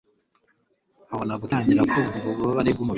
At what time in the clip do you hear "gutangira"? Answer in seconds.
1.41-1.87